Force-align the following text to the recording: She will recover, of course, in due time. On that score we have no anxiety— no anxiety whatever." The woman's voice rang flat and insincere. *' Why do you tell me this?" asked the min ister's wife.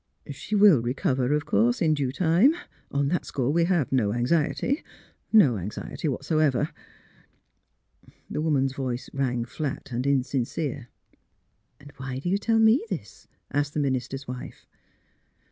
She 0.31 0.55
will 0.55 0.81
recover, 0.81 1.31
of 1.35 1.45
course, 1.45 1.79
in 1.79 1.93
due 1.93 2.11
time. 2.11 2.55
On 2.89 3.07
that 3.09 3.23
score 3.23 3.51
we 3.51 3.65
have 3.65 3.91
no 3.91 4.13
anxiety— 4.13 4.83
no 5.47 5.59
anxiety 5.59 6.07
whatever." 6.07 6.71
The 8.27 8.41
woman's 8.41 8.73
voice 8.73 9.11
rang 9.13 9.45
flat 9.45 9.91
and 9.91 10.07
insincere. 10.07 10.87
*' 11.41 11.97
Why 11.97 12.17
do 12.17 12.29
you 12.29 12.39
tell 12.39 12.57
me 12.57 12.83
this?" 12.89 13.27
asked 13.53 13.75
the 13.75 13.79
min 13.79 13.95
ister's 13.95 14.27
wife. 14.27 14.65